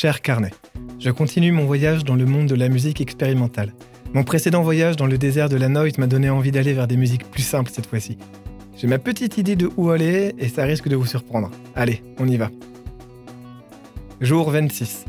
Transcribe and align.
jour 0.00 0.12
24. 0.12 0.20
Cher 0.20 0.22
Carnet, 0.22 0.50
je 0.98 1.10
continue 1.10 1.52
mon 1.52 1.66
voyage 1.66 2.04
dans 2.04 2.14
le 2.14 2.24
monde 2.24 2.46
de 2.46 2.54
la 2.54 2.70
musique 2.70 3.02
expérimentale. 3.02 3.74
Mon 4.14 4.24
précédent 4.24 4.62
voyage 4.62 4.96
dans 4.96 5.06
le 5.06 5.18
désert 5.18 5.50
de 5.50 5.56
la 5.56 5.68
Noise 5.68 5.98
m'a 5.98 6.06
donné 6.06 6.30
envie 6.30 6.52
d'aller 6.52 6.72
vers 6.72 6.86
des 6.86 6.96
musiques 6.96 7.30
plus 7.30 7.42
simples 7.42 7.70
cette 7.70 7.86
fois-ci. 7.86 8.16
J'ai 8.78 8.86
ma 8.86 8.98
petite 8.98 9.36
idée 9.36 9.56
de 9.56 9.68
où 9.76 9.90
aller 9.90 10.34
et 10.38 10.48
ça 10.48 10.64
risque 10.64 10.88
de 10.88 10.96
vous 10.96 11.04
surprendre. 11.04 11.50
Allez, 11.74 12.02
on 12.18 12.26
y 12.26 12.38
va. 12.38 12.50
Jour 14.22 14.50
26. 14.50 15.04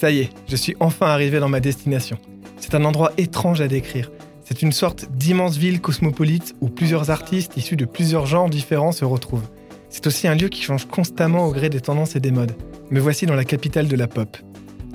Ça 0.00 0.10
y 0.10 0.20
est, 0.20 0.30
je 0.48 0.56
suis 0.56 0.76
enfin 0.80 1.08
arrivé 1.08 1.38
dans 1.38 1.50
ma 1.50 1.60
destination. 1.60 2.18
C'est 2.56 2.74
un 2.74 2.84
endroit 2.86 3.12
étrange 3.18 3.60
à 3.60 3.68
décrire. 3.68 4.10
C'est 4.44 4.62
une 4.62 4.72
sorte 4.72 5.10
d'immense 5.12 5.58
ville 5.58 5.82
cosmopolite 5.82 6.54
où 6.62 6.68
plusieurs 6.68 7.10
artistes 7.10 7.58
issus 7.58 7.76
de 7.76 7.84
plusieurs 7.84 8.24
genres 8.24 8.48
différents 8.48 8.92
se 8.92 9.04
retrouvent. 9.04 9.48
C'est 9.90 10.06
aussi 10.06 10.26
un 10.26 10.34
lieu 10.34 10.48
qui 10.48 10.62
change 10.62 10.86
constamment 10.86 11.46
au 11.46 11.52
gré 11.52 11.68
des 11.68 11.82
tendances 11.82 12.16
et 12.16 12.20
des 12.20 12.30
modes. 12.30 12.56
Me 12.92 13.00
voici 13.00 13.24
dans 13.24 13.34
la 13.34 13.46
capitale 13.46 13.88
de 13.88 13.96
la 13.96 14.06
pop. 14.06 14.36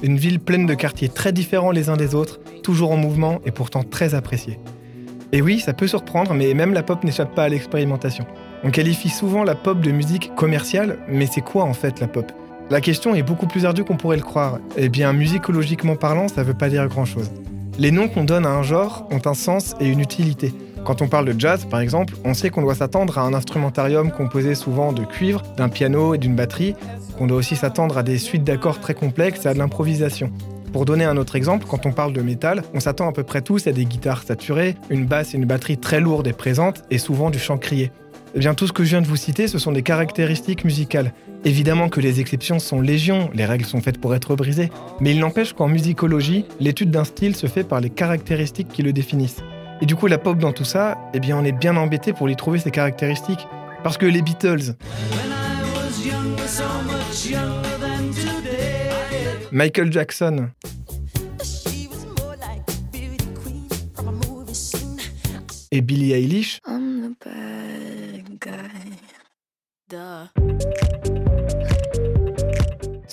Une 0.03 0.19
ville 0.19 0.39
pleine 0.39 0.67
de 0.67 0.75
quartiers 0.75 1.09
très 1.09 1.33
différents 1.33 1.71
les 1.71 1.89
uns 1.89 1.97
des 1.97 2.13
autres, 2.13 2.39
toujours 2.61 2.91
en 2.91 2.95
mouvement 2.95 3.39
et 3.43 3.49
pourtant 3.49 3.81
très 3.81 4.13
appréciés. 4.13 4.59
Et 5.31 5.41
oui, 5.41 5.59
ça 5.59 5.73
peut 5.73 5.87
surprendre, 5.87 6.35
mais 6.35 6.53
même 6.53 6.75
la 6.75 6.83
pop 6.83 7.03
n'échappe 7.03 7.33
pas 7.33 7.45
à 7.45 7.49
l'expérimentation. 7.49 8.27
On 8.63 8.69
qualifie 8.69 9.09
souvent 9.09 9.43
la 9.43 9.55
pop 9.55 9.81
de 9.81 9.89
musique 9.89 10.35
commerciale, 10.35 10.99
mais 11.09 11.25
c'est 11.25 11.41
quoi 11.41 11.63
en 11.63 11.73
fait 11.73 11.99
la 11.99 12.07
pop? 12.07 12.31
La 12.69 12.81
question 12.81 13.15
est 13.15 13.23
beaucoup 13.23 13.47
plus 13.47 13.65
ardue 13.65 13.83
qu'on 13.83 13.97
pourrait 13.97 14.17
le 14.17 14.21
croire. 14.21 14.59
Eh 14.77 14.89
bien, 14.89 15.11
musicologiquement 15.11 15.95
parlant, 15.95 16.27
ça 16.27 16.43
veut 16.43 16.53
pas 16.53 16.69
dire 16.69 16.87
grand-chose. 16.87 17.31
Les 17.79 17.89
noms 17.89 18.09
qu'on 18.09 18.25
donne 18.25 18.45
à 18.45 18.51
un 18.51 18.61
genre 18.61 19.07
ont 19.09 19.27
un 19.27 19.33
sens 19.33 19.75
et 19.79 19.87
une 19.87 20.01
utilité. 20.01 20.53
Quand 20.87 21.01
on 21.01 21.09
parle 21.09 21.25
de 21.25 21.37
jazz, 21.37 21.65
par 21.65 21.81
exemple, 21.81 22.13
on 22.23 22.33
sait 22.33 22.49
qu'on 22.49 22.61
doit 22.61 22.73
s'attendre 22.73 23.17
à 23.17 23.21
un 23.23 23.33
instrumentarium 23.33 24.09
composé 24.09 24.55
souvent 24.55 24.93
de 24.93 25.03
cuivre, 25.03 25.43
d'un 25.57 25.67
piano 25.67 26.15
et 26.15 26.17
d'une 26.17 26.33
batterie, 26.33 26.75
qu'on 27.17 27.27
doit 27.27 27.35
aussi 27.35 27.57
s'attendre 27.57 27.97
à 27.97 28.03
des 28.03 28.17
suites 28.17 28.45
d'accords 28.45 28.79
très 28.79 28.93
complexes 28.93 29.45
et 29.45 29.49
à 29.49 29.53
de 29.53 29.59
l'improvisation. 29.59 30.31
Pour 30.71 30.85
donner 30.85 31.03
un 31.03 31.17
autre 31.17 31.35
exemple, 31.35 31.65
quand 31.67 31.85
on 31.85 31.91
parle 31.91 32.13
de 32.13 32.21
métal, 32.21 32.63
on 32.73 32.79
s'attend 32.79 33.09
à 33.09 33.11
peu 33.11 33.23
près 33.23 33.41
tous 33.41 33.67
à 33.67 33.73
des 33.73 33.83
guitares 33.83 34.23
saturées, 34.23 34.75
une 34.89 35.05
basse 35.05 35.33
et 35.33 35.37
une 35.37 35.43
batterie 35.43 35.77
très 35.77 35.99
lourdes 35.99 36.27
et 36.27 36.31
présentes, 36.31 36.83
et 36.89 36.99
souvent 36.99 37.31
du 37.31 37.37
chant 37.37 37.57
crié. 37.57 37.91
Eh 38.33 38.39
bien, 38.39 38.53
tout 38.53 38.65
ce 38.65 38.71
que 38.71 38.85
je 38.85 38.91
viens 38.91 39.01
de 39.01 39.07
vous 39.07 39.17
citer, 39.17 39.49
ce 39.49 39.59
sont 39.59 39.73
des 39.73 39.83
caractéristiques 39.83 40.63
musicales. 40.63 41.11
Évidemment 41.43 41.89
que 41.89 41.99
les 41.99 42.21
exceptions 42.21 42.59
sont 42.59 42.79
légion, 42.79 43.29
les 43.33 43.45
règles 43.45 43.65
sont 43.65 43.81
faites 43.81 43.99
pour 43.99 44.15
être 44.15 44.37
brisées, 44.37 44.71
mais 45.01 45.11
il 45.11 45.19
n'empêche 45.19 45.51
qu'en 45.51 45.67
musicologie, 45.67 46.45
l'étude 46.61 46.91
d'un 46.91 47.03
style 47.03 47.35
se 47.35 47.47
fait 47.47 47.65
par 47.65 47.81
les 47.81 47.89
caractéristiques 47.89 48.69
qui 48.69 48.83
le 48.83 48.93
définissent. 48.93 49.43
Et 49.81 49.85
du 49.85 49.95
coup, 49.95 50.07
la 50.07 50.17
pop 50.17 50.37
dans 50.37 50.53
tout 50.53 50.65
ça, 50.65 50.97
eh 51.13 51.19
bien, 51.19 51.37
on 51.37 51.43
est 51.43 51.51
bien 51.51 51.77
embêté 51.77 52.13
pour 52.13 52.29
y 52.29 52.35
trouver 52.35 52.59
ces 52.59 52.71
caractéristiques. 52.71 53.47
Parce 53.83 53.97
que 53.97 54.05
les 54.05 54.21
Beatles, 54.21 54.75
Michael 59.51 59.91
Jackson, 59.91 60.49
et 65.71 65.81
Billie 65.81 66.13
Eilish, 66.13 66.59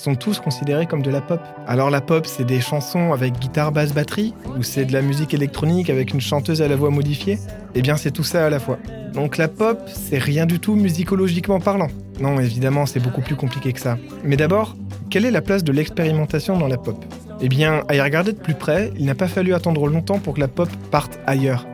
sont 0.05 0.15
tous 0.15 0.39
considérés 0.39 0.85
comme 0.85 1.01
de 1.01 1.09
la 1.09 1.19
pop. 1.19 1.41
Alors 1.67 1.89
la 1.89 1.99
pop, 1.99 2.27
c'est 2.27 2.43
des 2.43 2.61
chansons 2.61 3.11
avec 3.11 3.39
guitare, 3.39 3.71
basse, 3.71 3.91
batterie, 3.91 4.35
ou 4.55 4.61
c'est 4.61 4.85
de 4.85 4.93
la 4.93 5.01
musique 5.01 5.33
électronique 5.33 5.89
avec 5.89 6.13
une 6.13 6.21
chanteuse 6.21 6.61
à 6.61 6.67
la 6.67 6.75
voix 6.75 6.91
modifiée? 6.91 7.39
Eh 7.73 7.81
bien 7.81 7.97
c'est 7.97 8.11
tout 8.11 8.23
ça 8.23 8.45
à 8.45 8.49
la 8.51 8.59
fois. 8.59 8.77
Donc 9.13 9.37
la 9.37 9.47
pop, 9.47 9.79
c'est 9.87 10.19
rien 10.19 10.45
du 10.45 10.59
tout 10.59 10.75
musicologiquement 10.75 11.59
parlant. 11.59 11.87
Non, 12.19 12.39
évidemment, 12.39 12.85
c'est 12.85 12.99
beaucoup 12.99 13.21
plus 13.21 13.35
compliqué 13.35 13.73
que 13.73 13.79
ça. 13.79 13.97
Mais 14.23 14.37
d'abord, 14.37 14.75
quelle 15.09 15.25
est 15.25 15.31
la 15.31 15.41
place 15.41 15.63
de 15.63 15.71
l'expérimentation 15.71 16.57
dans 16.57 16.67
la 16.67 16.77
pop? 16.77 17.03
Eh 17.41 17.49
bien, 17.49 17.83
à 17.87 17.95
y 17.95 18.01
regarder 18.01 18.31
de 18.31 18.37
plus 18.37 18.53
près, 18.53 18.91
il 18.97 19.05
n'a 19.05 19.15
pas 19.15 19.27
fallu 19.27 19.55
attendre 19.55 19.87
longtemps 19.87 20.19
pour 20.19 20.35
que 20.35 20.39
la 20.39 20.47
pop 20.47 20.69
parte 20.91 21.19
ailleurs. 21.25 21.65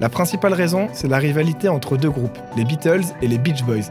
La 0.00 0.10
principale 0.10 0.52
raison, 0.52 0.88
c'est 0.92 1.08
la 1.08 1.18
rivalité 1.18 1.68
entre 1.68 1.96
deux 1.96 2.10
groupes, 2.10 2.38
les 2.56 2.64
Beatles 2.64 3.04
et 3.22 3.28
les 3.28 3.38
Beach 3.38 3.64
Boys. 3.64 3.90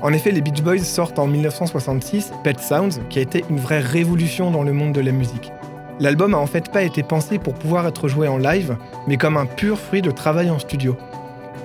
En 0.00 0.12
effet, 0.12 0.30
les 0.30 0.40
Beach 0.40 0.62
Boys 0.62 0.78
sortent 0.78 1.18
en 1.18 1.26
1966 1.26 2.32
Pet 2.44 2.60
Sounds, 2.60 3.00
qui 3.10 3.18
a 3.18 3.22
été 3.22 3.44
une 3.50 3.58
vraie 3.58 3.80
révolution 3.80 4.52
dans 4.52 4.62
le 4.62 4.72
monde 4.72 4.92
de 4.92 5.00
la 5.00 5.10
musique. 5.10 5.52
L'album 5.98 6.34
a 6.34 6.38
en 6.38 6.46
fait 6.46 6.70
pas 6.70 6.82
été 6.82 7.02
pensé 7.02 7.38
pour 7.38 7.54
pouvoir 7.54 7.84
être 7.88 8.06
joué 8.06 8.28
en 8.28 8.38
live, 8.38 8.76
mais 9.08 9.16
comme 9.16 9.36
un 9.36 9.46
pur 9.46 9.76
fruit 9.76 10.02
de 10.02 10.12
travail 10.12 10.50
en 10.50 10.60
studio. 10.60 10.96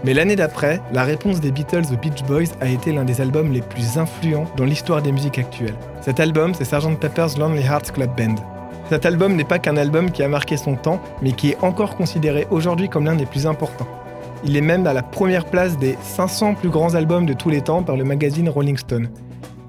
Mais 0.03 0.15
l'année 0.15 0.35
d'après, 0.35 0.81
la 0.91 1.03
réponse 1.03 1.41
des 1.41 1.51
Beatles 1.51 1.93
aux 1.93 1.97
Beach 1.97 2.23
Boys 2.23 2.51
a 2.59 2.67
été 2.67 2.91
l'un 2.91 3.05
des 3.05 3.21
albums 3.21 3.53
les 3.53 3.61
plus 3.61 3.99
influents 3.99 4.47
dans 4.57 4.65
l'histoire 4.65 5.03
des 5.03 5.11
musiques 5.11 5.37
actuelles. 5.37 5.75
Cet 6.01 6.19
album, 6.19 6.55
c'est 6.55 6.65
Sgt. 6.65 6.99
Pepper's 6.99 7.37
Lonely 7.37 7.63
Hearts 7.63 7.91
Club 7.93 8.09
Band. 8.17 8.35
Cet 8.89 9.05
album 9.05 9.35
n'est 9.35 9.43
pas 9.43 9.59
qu'un 9.59 9.77
album 9.77 10.11
qui 10.11 10.23
a 10.23 10.27
marqué 10.27 10.57
son 10.57 10.75
temps, 10.75 11.01
mais 11.21 11.33
qui 11.33 11.51
est 11.51 11.63
encore 11.63 11.95
considéré 11.95 12.47
aujourd'hui 12.49 12.89
comme 12.89 13.05
l'un 13.05 13.15
des 13.15 13.27
plus 13.27 13.45
importants. 13.45 13.87
Il 14.45 14.57
est 14.57 14.61
même 14.61 14.85
à 14.87 14.93
la 14.93 15.03
première 15.03 15.45
place 15.45 15.77
des 15.77 15.97
500 16.01 16.55
plus 16.55 16.69
grands 16.69 16.95
albums 16.95 17.25
de 17.25 17.33
tous 17.33 17.49
les 17.49 17.61
temps 17.61 17.81
par 17.81 17.95
le 17.95 18.03
magazine 18.03 18.49
Rolling 18.49 18.77
Stone. 18.77 19.09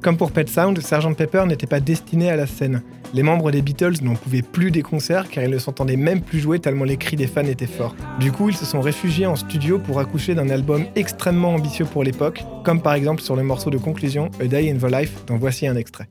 Comme 0.02 0.16
pour 0.16 0.32
Pet 0.32 0.48
Sound, 0.48 0.78
Sgt 0.80 1.14
Pepper 1.16 1.44
n'était 1.46 1.68
pas 1.68 1.80
destiné 1.80 2.28
à 2.28 2.36
la 2.36 2.46
scène. 2.46 2.82
Les 3.14 3.22
membres 3.22 3.52
des 3.52 3.62
Beatles 3.62 4.02
n'en 4.02 4.14
pouvaient 4.14 4.42
plus 4.42 4.72
des 4.72 4.82
concerts 4.82 5.28
car 5.30 5.44
ils 5.44 5.50
ne 5.50 5.58
s'entendaient 5.58 5.96
même 5.96 6.20
plus 6.20 6.40
jouer 6.40 6.58
tellement 6.58 6.84
les 6.84 6.96
cris 6.96 7.16
des 7.16 7.28
fans 7.28 7.44
étaient 7.44 7.66
forts. 7.66 7.94
Du 8.18 8.32
coup, 8.32 8.48
ils 8.48 8.56
se 8.56 8.66
sont 8.66 8.80
réfugiés 8.80 9.26
en 9.26 9.36
studio 9.36 9.78
pour 9.78 10.00
accoucher 10.00 10.34
d'un 10.34 10.50
album 10.50 10.84
extrêmement 10.96 11.54
ambitieux 11.54 11.84
pour 11.84 12.02
l'époque, 12.02 12.42
comme 12.64 12.82
par 12.82 12.94
exemple 12.94 13.22
sur 13.22 13.36
le 13.36 13.44
morceau 13.44 13.70
de 13.70 13.78
conclusion 13.78 14.30
A 14.40 14.46
Day 14.46 14.70
in 14.70 14.76
the 14.76 14.90
Life, 14.90 15.24
dont 15.26 15.36
voici 15.36 15.68
un 15.68 15.76
extrait. 15.76 16.08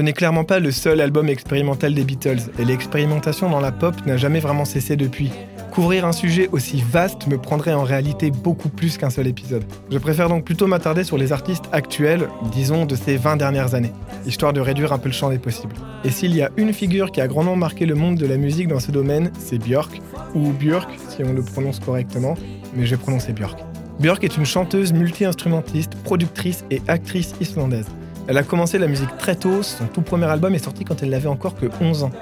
Ce 0.00 0.02
n'est 0.02 0.14
clairement 0.14 0.44
pas 0.44 0.60
le 0.60 0.70
seul 0.70 0.98
album 1.02 1.28
expérimental 1.28 1.92
des 1.92 2.04
Beatles, 2.04 2.50
et 2.58 2.64
l'expérimentation 2.64 3.50
dans 3.50 3.60
la 3.60 3.70
pop 3.70 3.94
n'a 4.06 4.16
jamais 4.16 4.40
vraiment 4.40 4.64
cessé 4.64 4.96
depuis. 4.96 5.30
Couvrir 5.72 6.06
un 6.06 6.12
sujet 6.12 6.48
aussi 6.52 6.82
vaste 6.90 7.26
me 7.26 7.36
prendrait 7.36 7.74
en 7.74 7.82
réalité 7.82 8.30
beaucoup 8.30 8.70
plus 8.70 8.96
qu'un 8.96 9.10
seul 9.10 9.26
épisode. 9.26 9.62
Je 9.92 9.98
préfère 9.98 10.30
donc 10.30 10.46
plutôt 10.46 10.66
m'attarder 10.66 11.04
sur 11.04 11.18
les 11.18 11.32
artistes 11.32 11.66
actuels, 11.70 12.30
disons 12.50 12.86
de 12.86 12.96
ces 12.96 13.18
20 13.18 13.36
dernières 13.36 13.74
années, 13.74 13.92
histoire 14.24 14.54
de 14.54 14.60
réduire 14.62 14.94
un 14.94 14.98
peu 14.98 15.10
le 15.10 15.14
champ 15.14 15.28
des 15.28 15.38
possibles. 15.38 15.74
Et 16.02 16.10
s'il 16.10 16.34
y 16.34 16.40
a 16.40 16.48
une 16.56 16.72
figure 16.72 17.12
qui 17.12 17.20
a 17.20 17.28
grandement 17.28 17.56
marqué 17.56 17.84
le 17.84 17.94
monde 17.94 18.16
de 18.16 18.24
la 18.24 18.38
musique 18.38 18.68
dans 18.68 18.80
ce 18.80 18.92
domaine, 18.92 19.30
c'est 19.38 19.58
Björk, 19.58 20.00
ou 20.34 20.52
Björk 20.52 20.88
si 21.10 21.22
on 21.24 21.34
le 21.34 21.42
prononce 21.42 21.78
correctement, 21.78 22.38
mais 22.74 22.86
je 22.86 22.92
vais 22.92 23.02
prononcer 23.02 23.34
Björk. 23.34 23.58
Björk 23.98 24.24
est 24.24 24.38
une 24.38 24.46
chanteuse 24.46 24.94
multi-instrumentiste, 24.94 25.94
productrice 26.04 26.64
et 26.70 26.80
actrice 26.88 27.34
islandaise. 27.42 27.84
Elle 28.30 28.38
a 28.38 28.44
commencé 28.44 28.78
la 28.78 28.86
musique 28.86 29.18
très 29.18 29.34
tôt, 29.34 29.64
son 29.64 29.88
tout 29.88 30.02
premier 30.02 30.26
album 30.26 30.54
est 30.54 30.62
sorti 30.62 30.84
quand 30.84 31.02
elle 31.02 31.08
n'avait 31.08 31.26
encore 31.26 31.56
que 31.56 31.66
11 31.80 32.04
ans. 32.04 32.12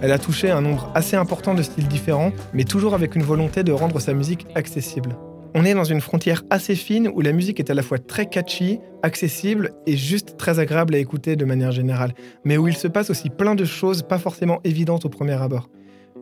Elle 0.00 0.12
a 0.12 0.18
touché 0.20 0.48
un 0.48 0.60
nombre 0.60 0.92
assez 0.94 1.16
important 1.16 1.54
de 1.54 1.62
styles 1.64 1.88
différents, 1.88 2.30
mais 2.54 2.62
toujours 2.62 2.94
avec 2.94 3.16
une 3.16 3.24
volonté 3.24 3.64
de 3.64 3.72
rendre 3.72 3.98
sa 3.98 4.14
musique 4.14 4.46
accessible. 4.54 5.16
On 5.56 5.64
est 5.64 5.74
dans 5.74 5.82
une 5.82 6.00
frontière 6.00 6.44
assez 6.50 6.76
fine 6.76 7.10
où 7.12 7.20
la 7.20 7.32
musique 7.32 7.58
est 7.58 7.68
à 7.68 7.74
la 7.74 7.82
fois 7.82 7.98
très 7.98 8.26
catchy, 8.26 8.78
accessible 9.02 9.72
et 9.88 9.96
juste 9.96 10.36
très 10.36 10.60
agréable 10.60 10.94
à 10.94 10.98
écouter 10.98 11.34
de 11.34 11.44
manière 11.44 11.72
générale, 11.72 12.14
mais 12.44 12.58
où 12.58 12.68
il 12.68 12.76
se 12.76 12.86
passe 12.86 13.10
aussi 13.10 13.28
plein 13.28 13.56
de 13.56 13.64
choses 13.64 14.02
pas 14.02 14.18
forcément 14.18 14.60
évidentes 14.62 15.04
au 15.04 15.08
premier 15.08 15.42
abord. 15.42 15.68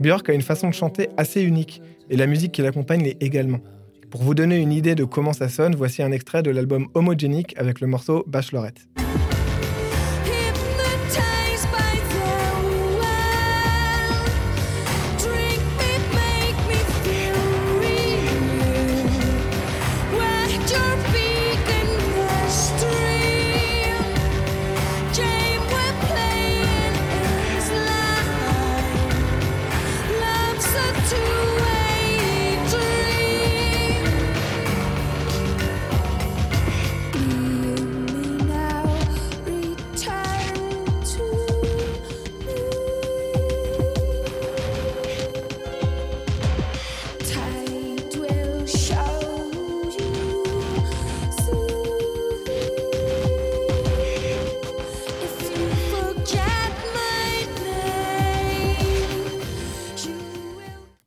Björk 0.01 0.27
a 0.31 0.33
une 0.33 0.41
façon 0.41 0.71
de 0.71 0.75
chanter 0.75 1.11
assez 1.19 1.43
unique, 1.43 1.83
et 2.09 2.17
la 2.17 2.27
musique 2.27 2.53
qui 2.53 2.63
l'accompagne 2.63 3.03
l'est 3.03 3.23
également. 3.23 3.61
Pour 4.11 4.23
vous 4.23 4.35
donner 4.35 4.57
une 4.57 4.73
idée 4.73 4.95
de 4.95 5.05
comment 5.05 5.35
ça 5.35 5.51
sonne, 5.51 5.75
voici 5.77 6.03
un 6.03 6.13
extrait 6.13 6.43
de 6.43 6.51
l'album 6.51 6.89
Homogenic 6.95 7.53
avec 7.59 7.83
le 7.83 7.89
morceau 7.89 8.25
Bachelorette. 8.27 8.89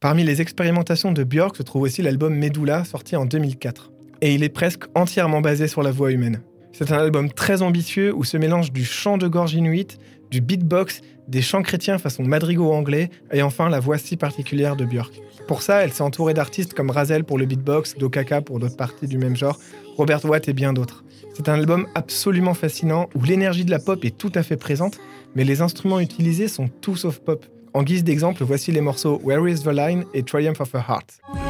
Parmi 0.07 0.23
les 0.23 0.39
expérimentations 0.39 1.11
de 1.11 1.25
Björk 1.25 1.57
se 1.57 1.63
trouve 1.63 1.81
aussi 1.81 2.01
l'album 2.01 2.33
Medulla 2.33 2.85
sorti 2.85 3.17
en 3.17 3.25
2004. 3.25 3.91
Et 4.21 4.33
il 4.33 4.41
est 4.41 4.47
presque 4.47 4.83
entièrement 4.95 5.41
basé 5.41 5.67
sur 5.67 5.83
la 5.83 5.91
voix 5.91 6.13
humaine. 6.13 6.39
C'est 6.71 6.93
un 6.93 6.97
album 6.97 7.29
très 7.29 7.61
ambitieux 7.61 8.15
où 8.15 8.23
se 8.23 8.37
mélange 8.37 8.71
du 8.71 8.85
chant 8.85 9.17
de 9.17 9.27
gorge 9.27 9.53
inuit, 9.53 9.97
du 10.31 10.39
beatbox, 10.39 11.01
des 11.27 11.41
chants 11.41 11.61
chrétiens 11.61 11.97
façon 11.97 12.23
madrigal 12.23 12.67
anglais 12.67 13.09
et 13.33 13.41
enfin 13.41 13.67
la 13.67 13.81
voix 13.81 13.97
si 13.97 14.15
particulière 14.15 14.77
de 14.77 14.85
Björk. 14.85 15.11
Pour 15.45 15.61
ça, 15.61 15.83
elle 15.83 15.91
s'est 15.91 16.03
entourée 16.03 16.33
d'artistes 16.33 16.73
comme 16.73 16.89
Razel 16.89 17.25
pour 17.25 17.37
le 17.37 17.45
beatbox, 17.45 17.97
Dokaka 17.97 18.39
pour 18.39 18.59
d'autres 18.59 18.77
parties 18.77 19.07
du 19.07 19.17
même 19.17 19.35
genre, 19.35 19.59
Robert 19.97 20.23
Watt 20.23 20.47
et 20.47 20.53
bien 20.53 20.71
d'autres. 20.71 21.03
C'est 21.33 21.49
un 21.49 21.55
album 21.55 21.85
absolument 21.95 22.53
fascinant 22.53 23.09
où 23.13 23.25
l'énergie 23.25 23.65
de 23.65 23.71
la 23.71 23.79
pop 23.79 24.05
est 24.05 24.17
tout 24.17 24.31
à 24.35 24.43
fait 24.43 24.55
présente, 24.55 24.99
mais 25.35 25.43
les 25.43 25.59
instruments 25.59 25.99
utilisés 25.99 26.47
sont 26.47 26.69
tout 26.69 26.95
sauf 26.95 27.19
pop. 27.19 27.45
En 27.77 27.83
guise 27.83 28.03
d'exemple, 28.03 28.43
voici 28.43 28.71
les 28.71 28.81
morceaux 28.81 29.21
Where 29.23 29.47
is 29.47 29.61
the 29.61 29.67
Line 29.67 30.03
et 30.15 30.23
Triumph 30.23 30.59
of 30.61 30.73
a 30.73 30.79
Heart. 30.79 31.46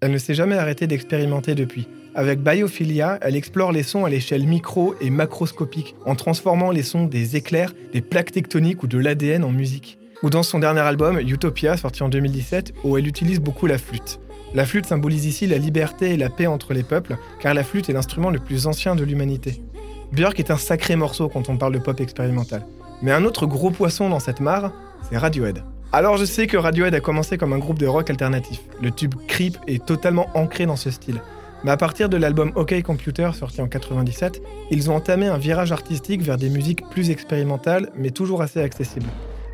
Elle 0.00 0.10
ne 0.10 0.18
s'est 0.18 0.34
jamais 0.34 0.56
arrêtée 0.56 0.88
d'expérimenter 0.88 1.54
depuis. 1.54 1.86
Avec 2.14 2.40
Biophilia, 2.40 3.18
elle 3.22 3.36
explore 3.36 3.72
les 3.72 3.82
sons 3.82 4.04
à 4.04 4.10
l'échelle 4.10 4.46
micro 4.46 4.94
et 5.00 5.10
macroscopique, 5.10 5.94
en 6.04 6.14
transformant 6.16 6.70
les 6.70 6.82
sons 6.82 7.04
des 7.04 7.36
éclairs, 7.36 7.72
des 7.92 8.00
plaques 8.00 8.32
tectoniques 8.32 8.82
ou 8.82 8.86
de 8.86 8.98
l'ADN 8.98 9.44
en 9.44 9.50
musique. 9.50 9.98
Ou 10.22 10.28
dans 10.28 10.42
son 10.42 10.58
dernier 10.58 10.80
album, 10.80 11.18
Utopia, 11.20 11.76
sorti 11.76 12.02
en 12.02 12.08
2017, 12.08 12.74
où 12.84 12.98
elle 12.98 13.06
utilise 13.06 13.40
beaucoup 13.40 13.66
la 13.66 13.78
flûte. 13.78 14.20
La 14.54 14.66
flûte 14.66 14.86
symbolise 14.86 15.24
ici 15.24 15.46
la 15.46 15.56
liberté 15.56 16.10
et 16.10 16.16
la 16.16 16.28
paix 16.28 16.46
entre 16.46 16.74
les 16.74 16.82
peuples, 16.82 17.16
car 17.40 17.54
la 17.54 17.64
flûte 17.64 17.88
est 17.88 17.92
l'instrument 17.94 18.30
le 18.30 18.38
plus 18.38 18.66
ancien 18.66 18.94
de 18.94 19.04
l'humanité. 19.04 19.62
Björk 20.12 20.38
est 20.38 20.50
un 20.50 20.58
sacré 20.58 20.94
morceau 20.94 21.30
quand 21.30 21.48
on 21.48 21.56
parle 21.56 21.72
de 21.72 21.78
pop 21.78 21.98
expérimental. 21.98 22.66
Mais 23.00 23.12
un 23.12 23.24
autre 23.24 23.46
gros 23.46 23.70
poisson 23.70 24.10
dans 24.10 24.20
cette 24.20 24.40
mare, 24.40 24.70
c'est 25.08 25.16
Radiohead. 25.16 25.62
Alors 25.90 26.18
je 26.18 26.26
sais 26.26 26.46
que 26.46 26.58
Radiohead 26.58 26.94
a 26.94 27.00
commencé 27.00 27.38
comme 27.38 27.54
un 27.54 27.58
groupe 27.58 27.78
de 27.78 27.86
rock 27.86 28.10
alternatif. 28.10 28.60
Le 28.82 28.90
tube 28.90 29.14
Creep 29.26 29.56
est 29.66 29.84
totalement 29.86 30.28
ancré 30.34 30.66
dans 30.66 30.76
ce 30.76 30.90
style. 30.90 31.22
Mais 31.64 31.70
à 31.70 31.78
partir 31.78 32.10
de 32.10 32.18
l'album 32.18 32.52
OK 32.56 32.82
Computer 32.82 33.30
sorti 33.32 33.62
en 33.62 33.68
97, 33.68 34.42
ils 34.70 34.90
ont 34.90 34.96
entamé 34.96 35.28
un 35.28 35.38
virage 35.38 35.72
artistique 35.72 36.20
vers 36.20 36.36
des 36.36 36.50
musiques 36.50 36.86
plus 36.90 37.08
expérimentales 37.08 37.90
mais 37.96 38.10
toujours 38.10 38.42
assez 38.42 38.60
accessibles. 38.60 39.08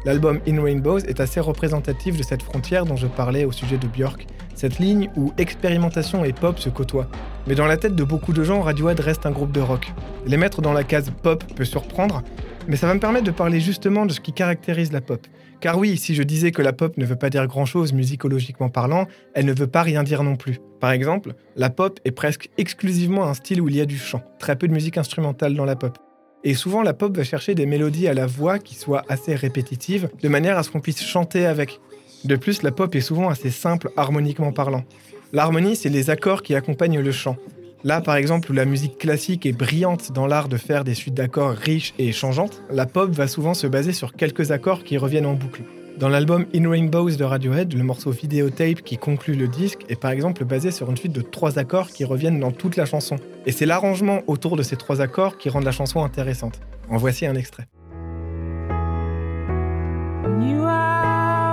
L'album 0.05 0.41
In 0.49 0.61
Rainbows 0.61 1.01
est 1.01 1.21
assez 1.21 1.39
représentatif 1.39 2.17
de 2.17 2.23
cette 2.25 2.43
frontière 2.43 2.85
dont 2.85 2.97
je 2.97 3.07
parlais 3.07 3.45
au 3.45 3.53
sujet 3.53 3.79
de 3.79 3.87
Björk, 3.87 4.27
cette 4.59 4.81
ligne 4.81 5.09
où 5.17 5.33
expérimentation 5.39 6.25
et 6.25 6.33
pop 6.33 6.59
se 6.59 6.69
côtoient. 6.69 7.07
Mais 7.47 7.55
dans 7.55 7.67
la 7.67 7.77
tête 7.77 7.95
de 7.95 8.03
beaucoup 8.03 8.33
de 8.33 8.43
gens, 8.43 8.61
Radiohead 8.61 8.99
reste 8.99 9.25
un 9.25 9.31
groupe 9.31 9.53
de 9.53 9.61
rock. 9.61 9.93
Les 10.27 10.37
mettre 10.37 10.63
dans 10.63 10.73
la 10.73 10.83
case 10.83 11.13
pop 11.23 11.45
peut 11.55 11.65
surprendre, 11.65 12.25
mais 12.67 12.75
ça 12.75 12.89
va 12.89 12.95
me 12.95 12.99
permettre 12.99 13.25
de 13.25 13.31
parler 13.31 13.61
justement 13.61 14.05
de 14.05 14.13
ce 14.13 14.21
qui 14.21 14.33
caractérise 14.33 14.91
la 14.91 15.01
pop. 15.01 15.25
Car 15.61 15.79
oui, 15.79 15.97
si 15.97 16.15
je 16.17 16.25
disais 16.25 16.51
que 16.51 16.61
la 16.61 16.73
pop 16.73 16.97
ne 16.97 17.05
veut 17.05 17.17
pas 17.17 17.31
dire 17.31 17.47
grand-chose 17.47 17.93
musicologiquement 17.93 18.69
parlant, 18.69 19.07
elle 19.35 19.47
ne 19.47 19.53
veut 19.55 19.69
pas 19.69 19.83
rien 19.83 20.03
dire 20.03 20.25
non 20.25 20.35
plus. 20.35 20.59
Par 20.81 20.91
exemple, 20.91 21.35
la 21.55 21.71
pop 21.71 22.01
est 22.05 22.11
presque 22.11 22.51
exclusivement 22.59 23.27
un 23.27 23.35
style 23.35 23.61
où 23.61 23.69
il 23.69 23.77
y 23.77 23.81
a 23.81 23.87
du 23.87 23.99
chant, 23.99 24.23
très 24.41 24.57
peu 24.57 24.67
de 24.67 24.73
musique 24.73 24.99
instrumentale 24.99 25.55
dans 25.55 25.65
la 25.65 25.77
pop. 25.77 25.99
Et 26.43 26.55
souvent, 26.55 26.83
la 26.83 26.95
pop 26.95 27.17
va 27.17 27.25
chercher 27.25 27.55
des 27.55 27.67
mélodies 27.67 28.09
à 28.09 28.15
la 28.15 28.27
voix 28.27 28.59
qui 28.59 28.75
soient 28.75 29.05
assez 29.09 29.35
répétitives, 29.37 30.09
de 30.21 30.29
manière 30.29 30.59
à 30.59 30.65
ce 30.65 30.71
qu'on 30.71 30.81
puisse 30.81 31.03
chanter 31.03 31.47
avec. 31.47 31.81
De 32.25 32.37
plus, 32.37 32.63
la 32.63 32.73
pop 32.73 32.95
est 32.95 33.01
souvent 33.01 33.29
assez 33.29 33.51
simple 33.51 33.91
harmoniquement 33.97 34.53
parlant. 34.53 34.85
L'harmonie, 35.33 35.77
c'est 35.77 35.89
les 35.89 36.11
accords 36.11 36.43
qui 36.43 36.55
accompagnent 36.55 37.01
le 37.01 37.13
chant. 37.13 37.37
Là, 37.85 38.01
par 38.01 38.17
exemple, 38.17 38.51
où 38.51 38.55
la 38.55 38.65
musique 38.65 38.99
classique 38.99 39.47
est 39.47 39.53
brillante 39.53 40.11
dans 40.11 40.27
l'art 40.27 40.49
de 40.49 40.57
faire 40.57 40.83
des 40.83 40.95
suites 40.95 41.15
d'accords 41.15 41.51
riches 41.51 41.95
et 41.99 42.11
changeantes, 42.13 42.63
la 42.71 42.87
pop 42.87 43.11
va 43.11 43.29
souvent 43.29 43.55
se 43.55 43.67
baser 43.67 43.93
sur 43.93 44.15
quelques 44.15 44.51
accords 44.51 44.83
qui 44.83 44.99
reviennent 44.99 45.27
en 45.27 45.35
boucle. 45.35 45.63
Dans 45.99 46.09
l'album 46.09 46.47
In 46.55 46.69
Rainbows 46.69 47.11
de 47.11 47.25
Radiohead, 47.25 47.73
le 47.73 47.83
morceau 47.83 48.11
Videotape 48.11 48.83
qui 48.83 48.99
conclut 48.99 49.35
le 49.35 49.49
disque 49.49 49.81
est 49.89 50.01
par 50.01 50.13
exemple 50.13 50.45
basé 50.45 50.71
sur 50.71 50.89
une 50.91 50.97
suite 50.97 51.13
de 51.13 51.23
trois 51.23 51.59
accords 51.59 51.89
qui 51.89 52.05
reviennent 52.05 52.39
dans 52.39 52.53
toute 52.53 52.77
la 52.77 52.85
chanson. 52.85 53.17
Et 53.47 53.53
c'est 53.53 53.67
l'arrangement 53.67 54.23
autour 54.29 54.57
de 54.57 54.63
ces 54.63 54.77
trois 54.77 55.01
accords 55.01 55.39
qui 55.39 55.49
rend 55.49 55.61
la 55.61 55.73
chanson 55.73 56.05
intéressante. 56.05 56.61
En 56.89 56.99
voici 56.99 57.27
un 57.27 57.35
extrait. 57.35 57.67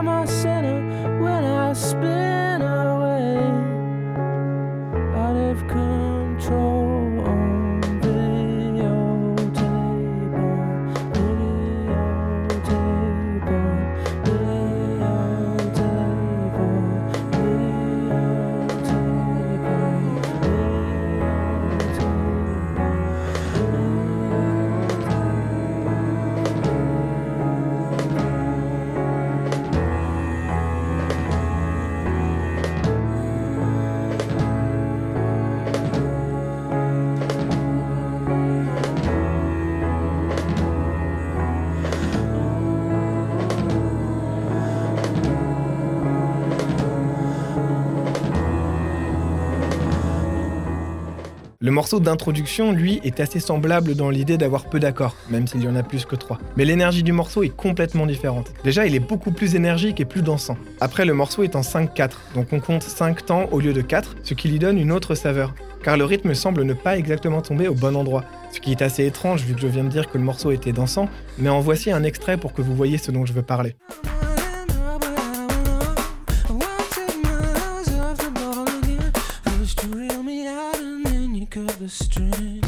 my 0.05 0.23
center 0.25 1.19
when 1.19 1.43
I 1.43 1.73
spin. 1.73 2.54
Le 51.61 51.71
morceau 51.71 52.01
d'introduction, 52.01 52.73
lui, 52.73 52.99
est 53.05 53.21
assez 53.21 53.39
semblable 53.39 53.95
dans 53.95 54.09
l'idée 54.09 54.37
d'avoir 54.37 54.65
peu 54.65 54.77
d'accords, 54.77 55.15
même 55.29 55.47
s'il 55.47 55.63
y 55.63 55.67
en 55.69 55.75
a 55.77 55.83
plus 55.83 56.03
que 56.03 56.17
trois. 56.17 56.37
Mais 56.57 56.65
l'énergie 56.65 57.01
du 57.01 57.13
morceau 57.13 57.43
est 57.43 57.55
complètement 57.55 58.05
différente. 58.05 58.51
Déjà, 58.65 58.85
il 58.85 58.93
est 58.93 58.99
beaucoup 58.99 59.31
plus 59.31 59.55
énergique 59.55 60.01
et 60.01 60.05
plus 60.05 60.21
dansant. 60.21 60.57
Après, 60.81 61.05
le 61.05 61.13
morceau 61.13 61.43
est 61.43 61.55
en 61.55 61.61
5-4, 61.61 62.11
donc 62.35 62.47
on 62.51 62.59
compte 62.59 62.83
5 62.83 63.25
temps 63.25 63.45
au 63.53 63.61
lieu 63.61 63.71
de 63.71 63.81
4, 63.81 64.17
ce 64.23 64.33
qui 64.33 64.49
lui 64.49 64.59
donne 64.59 64.77
une 64.77 64.91
autre 64.91 65.15
saveur. 65.15 65.55
Car 65.81 65.95
le 65.95 66.03
rythme 66.03 66.33
semble 66.33 66.63
ne 66.63 66.73
pas 66.73 66.97
exactement 66.97 67.41
tomber 67.41 67.69
au 67.69 67.73
bon 67.73 67.95
endroit, 67.95 68.25
ce 68.51 68.59
qui 68.59 68.71
est 68.71 68.81
assez 68.81 69.05
étrange 69.05 69.43
vu 69.45 69.53
que 69.55 69.61
je 69.61 69.67
viens 69.67 69.85
de 69.85 69.89
dire 69.89 70.09
que 70.09 70.17
le 70.17 70.25
morceau 70.25 70.51
était 70.51 70.73
dansant, 70.73 71.07
mais 71.37 71.49
en 71.49 71.61
voici 71.61 71.89
un 71.89 72.03
extrait 72.03 72.37
pour 72.37 72.51
que 72.51 72.61
vous 72.61 72.75
voyez 72.75 72.97
ce 72.97 73.11
dont 73.11 73.25
je 73.25 73.31
veux 73.31 73.43
parler. 73.43 73.75
The 81.85 81.91
string. 81.91 82.64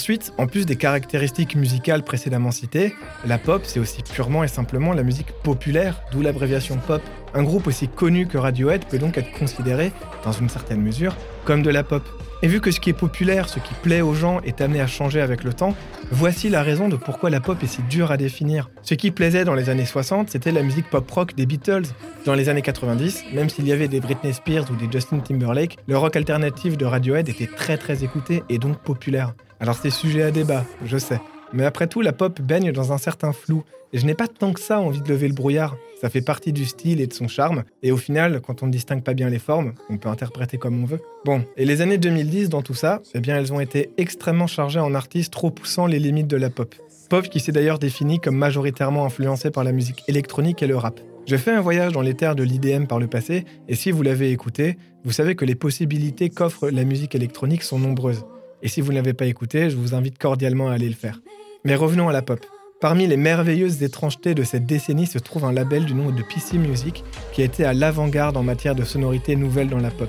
Ensuite, 0.00 0.32
en 0.38 0.46
plus 0.46 0.64
des 0.64 0.76
caractéristiques 0.76 1.56
musicales 1.56 2.02
précédemment 2.02 2.52
citées, 2.52 2.94
la 3.26 3.36
pop, 3.36 3.60
c'est 3.66 3.78
aussi 3.78 4.02
purement 4.02 4.42
et 4.42 4.48
simplement 4.48 4.94
la 4.94 5.02
musique 5.02 5.30
populaire, 5.42 6.00
d'où 6.10 6.22
l'abréviation 6.22 6.78
pop. 6.78 7.02
Un 7.34 7.42
groupe 7.42 7.66
aussi 7.66 7.86
connu 7.86 8.26
que 8.26 8.38
Radiohead 8.38 8.86
peut 8.86 8.96
donc 8.96 9.18
être 9.18 9.30
considéré, 9.32 9.92
dans 10.24 10.32
une 10.32 10.48
certaine 10.48 10.80
mesure, 10.80 11.14
comme 11.44 11.62
de 11.62 11.68
la 11.68 11.84
pop. 11.84 12.02
Et 12.40 12.48
vu 12.48 12.62
que 12.62 12.70
ce 12.70 12.80
qui 12.80 12.88
est 12.88 12.94
populaire, 12.94 13.50
ce 13.50 13.58
qui 13.58 13.74
plaît 13.74 14.00
aux 14.00 14.14
gens 14.14 14.40
est 14.40 14.62
amené 14.62 14.80
à 14.80 14.86
changer 14.86 15.20
avec 15.20 15.44
le 15.44 15.52
temps, 15.52 15.76
voici 16.10 16.48
la 16.48 16.62
raison 16.62 16.88
de 16.88 16.96
pourquoi 16.96 17.28
la 17.28 17.40
pop 17.40 17.62
est 17.62 17.66
si 17.66 17.82
dure 17.82 18.10
à 18.10 18.16
définir. 18.16 18.70
Ce 18.80 18.94
qui 18.94 19.10
plaisait 19.10 19.44
dans 19.44 19.54
les 19.54 19.68
années 19.68 19.84
60, 19.84 20.30
c'était 20.30 20.50
la 20.50 20.62
musique 20.62 20.88
pop-rock 20.88 21.34
des 21.34 21.44
Beatles. 21.44 21.84
Dans 22.24 22.34
les 22.34 22.48
années 22.48 22.62
90, 22.62 23.24
même 23.34 23.50
s'il 23.50 23.68
y 23.68 23.72
avait 23.72 23.88
des 23.88 24.00
Britney 24.00 24.32
Spears 24.32 24.70
ou 24.70 24.76
des 24.76 24.90
Justin 24.90 25.18
Timberlake, 25.18 25.76
le 25.86 25.98
rock 25.98 26.16
alternatif 26.16 26.78
de 26.78 26.86
Radiohead 26.86 27.28
était 27.28 27.48
très 27.54 27.76
très 27.76 28.02
écouté 28.02 28.42
et 28.48 28.56
donc 28.56 28.78
populaire. 28.78 29.34
Alors 29.60 29.76
c'est 29.76 29.90
sujet 29.90 30.22
à 30.22 30.30
débat, 30.30 30.64
je 30.86 30.96
sais. 30.96 31.20
Mais 31.52 31.66
après 31.66 31.86
tout, 31.86 32.00
la 32.00 32.14
pop 32.14 32.40
baigne 32.40 32.72
dans 32.72 32.92
un 32.94 32.98
certain 32.98 33.32
flou, 33.32 33.62
et 33.92 33.98
je 33.98 34.06
n'ai 34.06 34.14
pas 34.14 34.26
tant 34.26 34.54
que 34.54 34.60
ça 34.60 34.80
envie 34.80 35.02
de 35.02 35.08
lever 35.08 35.28
le 35.28 35.34
brouillard. 35.34 35.76
Ça 36.00 36.08
fait 36.08 36.22
partie 36.22 36.54
du 36.54 36.64
style 36.64 36.98
et 37.00 37.06
de 37.06 37.12
son 37.12 37.28
charme, 37.28 37.64
et 37.82 37.92
au 37.92 37.98
final, 37.98 38.40
quand 38.40 38.62
on 38.62 38.66
ne 38.66 38.72
distingue 38.72 39.02
pas 39.02 39.12
bien 39.12 39.28
les 39.28 39.38
formes, 39.38 39.74
on 39.90 39.98
peut 39.98 40.08
interpréter 40.08 40.56
comme 40.56 40.82
on 40.82 40.86
veut. 40.86 41.00
Bon, 41.26 41.44
et 41.58 41.66
les 41.66 41.82
années 41.82 41.98
2010 41.98 42.48
dans 42.48 42.62
tout 42.62 42.74
ça, 42.74 43.02
eh 43.14 43.20
bien 43.20 43.36
elles 43.36 43.52
ont 43.52 43.60
été 43.60 43.90
extrêmement 43.98 44.46
chargées 44.46 44.80
en 44.80 44.94
artistes 44.94 45.32
trop 45.32 45.50
poussant 45.50 45.86
les 45.86 45.98
limites 45.98 46.28
de 46.28 46.38
la 46.38 46.48
pop. 46.48 46.74
Pop 47.10 47.28
qui 47.28 47.40
s'est 47.40 47.52
d'ailleurs 47.52 47.78
définie 47.78 48.18
comme 48.18 48.36
majoritairement 48.36 49.04
influencée 49.04 49.50
par 49.50 49.64
la 49.64 49.72
musique 49.72 50.04
électronique 50.08 50.62
et 50.62 50.66
le 50.66 50.76
rap. 50.76 51.00
Je 51.26 51.36
fais 51.36 51.50
un 51.50 51.60
voyage 51.60 51.92
dans 51.92 52.00
les 52.00 52.14
terres 52.14 52.34
de 52.34 52.44
l'IDM 52.44 52.86
par 52.86 52.98
le 52.98 53.08
passé, 53.08 53.44
et 53.68 53.74
si 53.74 53.90
vous 53.90 54.02
l'avez 54.02 54.30
écouté, 54.30 54.78
vous 55.04 55.12
savez 55.12 55.34
que 55.34 55.44
les 55.44 55.54
possibilités 55.54 56.30
qu'offre 56.30 56.70
la 56.70 56.84
musique 56.84 57.14
électronique 57.14 57.62
sont 57.62 57.78
nombreuses. 57.78 58.24
Et 58.62 58.68
si 58.68 58.80
vous 58.80 58.90
ne 58.90 58.96
l'avez 58.96 59.14
pas 59.14 59.26
écouté, 59.26 59.70
je 59.70 59.76
vous 59.76 59.94
invite 59.94 60.18
cordialement 60.18 60.68
à 60.68 60.74
aller 60.74 60.88
le 60.88 60.94
faire. 60.94 61.20
Mais 61.64 61.74
revenons 61.74 62.08
à 62.08 62.12
la 62.12 62.22
pop. 62.22 62.44
Parmi 62.80 63.06
les 63.06 63.16
merveilleuses 63.16 63.82
étrangetés 63.82 64.34
de 64.34 64.42
cette 64.42 64.64
décennie 64.64 65.06
se 65.06 65.18
trouve 65.18 65.44
un 65.44 65.52
label 65.52 65.84
du 65.84 65.94
nom 65.94 66.10
de 66.10 66.22
PC 66.22 66.56
Music 66.56 67.04
qui 67.32 67.42
a 67.42 67.44
été 67.44 67.64
à 67.64 67.74
l'avant-garde 67.74 68.36
en 68.36 68.42
matière 68.42 68.74
de 68.74 68.84
sonorités 68.84 69.36
nouvelles 69.36 69.68
dans 69.68 69.78
la 69.78 69.90
pop. 69.90 70.08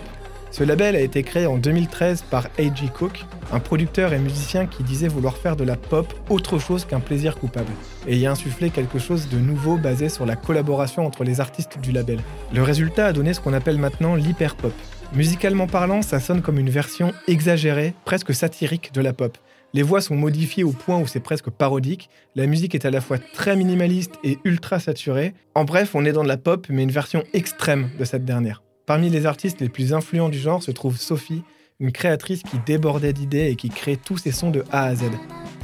Ce 0.52 0.66
label 0.66 0.98
a 0.98 1.00
été 1.00 1.24
créé 1.24 1.46
en 1.46 1.58
2013 1.58 2.24
par 2.30 2.48
A.G. 2.60 2.88
Cook, 2.94 3.26
un 3.54 3.60
producteur 3.60 4.12
et 4.12 4.20
musicien 4.20 4.66
qui 4.66 4.84
disait 4.84 5.08
vouloir 5.08 5.38
faire 5.38 5.56
de 5.56 5.64
la 5.64 5.78
pop 5.78 6.14
autre 6.30 6.60
chose 6.60 6.84
qu'un 6.84 7.00
plaisir 7.00 7.38
coupable, 7.38 7.72
et 8.06 8.18
y 8.18 8.26
insuffler 8.26 8.70
quelque 8.70 9.00
chose 9.00 9.30
de 9.30 9.38
nouveau 9.38 9.78
basé 9.78 10.10
sur 10.10 10.26
la 10.26 10.36
collaboration 10.36 11.06
entre 11.06 11.24
les 11.24 11.40
artistes 11.40 11.80
du 11.82 11.94
label. 11.94 12.20
Le 12.54 12.64
résultat 12.64 13.08
a 13.08 13.14
donné 13.14 13.34
ce 13.34 13.40
qu'on 13.40 13.54
appelle 13.54 13.78
maintenant 13.78 14.16
l'hyperpop. 14.16 14.74
Musicalement 15.14 15.68
parlant, 15.68 16.02
ça 16.02 16.22
sonne 16.22 16.42
comme 16.42 16.58
une 16.58 16.70
version 16.70 17.12
exagérée, 17.28 17.94
presque 18.06 18.34
satirique 18.34 18.94
de 18.94 19.02
la 19.02 19.12
pop. 19.12 19.38
Les 19.74 19.84
voix 19.84 20.00
sont 20.00 20.16
modifiées 20.16 20.64
au 20.64 20.72
point 20.72 21.00
où 21.00 21.06
c'est 21.06 21.20
presque 21.20 21.50
parodique, 21.50 22.10
la 22.36 22.46
musique 22.46 22.76
est 22.76 22.86
à 22.86 22.92
la 22.92 23.02
fois 23.02 23.18
très 23.18 23.58
minimaliste 23.58 24.14
et 24.24 24.40
ultra 24.46 24.80
saturée. 24.80 25.34
En 25.54 25.66
bref, 25.66 25.96
on 25.96 26.06
est 26.06 26.14
dans 26.14 26.24
de 26.24 26.30
la 26.30 26.38
pop, 26.38 26.68
mais 26.70 26.84
une 26.84 26.92
version 26.92 27.24
extrême 27.34 27.90
de 28.00 28.06
cette 28.06 28.24
dernière. 28.24 28.64
Parmi 28.86 29.10
les 29.10 29.26
artistes 29.26 29.60
les 29.60 29.68
plus 29.68 29.94
influents 29.94 30.30
du 30.30 30.40
genre 30.40 30.64
se 30.64 30.72
trouve 30.72 30.98
Sophie, 30.98 31.44
une 31.82 31.92
créatrice 31.92 32.44
qui 32.44 32.58
débordait 32.66 33.14
d'idées 33.14 33.50
et 33.50 33.58
qui 33.58 33.68
crée 33.68 33.98
tous 33.98 34.18
ses 34.18 34.32
sons 34.32 34.52
de 34.52 34.64
A 34.72 34.86
à 34.86 34.96
Z. 34.96 35.04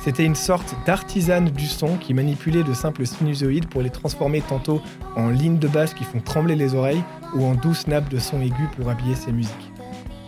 C'était 0.07 0.23
une 0.23 0.35
sorte 0.35 0.73
d'artisane 0.85 1.49
du 1.49 1.65
son 1.65 1.97
qui 1.97 2.13
manipulait 2.13 2.63
de 2.63 2.73
simples 2.73 3.05
sinusoïdes 3.05 3.67
pour 3.67 3.81
les 3.81 3.89
transformer 3.89 4.39
tantôt 4.39 4.81
en 5.17 5.27
lignes 5.27 5.59
de 5.59 5.67
basse 5.67 5.93
qui 5.93 6.05
font 6.05 6.21
trembler 6.21 6.55
les 6.55 6.75
oreilles 6.75 7.03
ou 7.35 7.43
en 7.43 7.55
douces 7.55 7.87
nappes 7.87 8.07
de 8.07 8.17
son 8.17 8.39
aigu 8.39 8.69
pour 8.77 8.89
habiller 8.89 9.15
ses 9.15 9.33
musiques. 9.33 9.73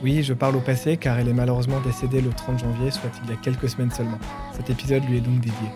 Oui, 0.04 0.22
je 0.22 0.34
parle 0.34 0.58
au 0.58 0.60
passé 0.60 0.98
car 0.98 1.18
elle 1.18 1.30
est 1.30 1.34
malheureusement 1.34 1.80
décédée 1.80 2.20
le 2.20 2.32
30 2.32 2.60
janvier, 2.60 2.92
soit 2.92 3.10
il 3.24 3.30
y 3.30 3.34
a 3.34 3.38
quelques 3.38 3.70
semaines 3.70 3.92
seulement. 3.92 4.20
Cet 4.52 4.70
épisode 4.70 5.06
lui 5.06 5.20
est 5.20 5.22
donc 5.22 5.40
dédié. 5.40 5.70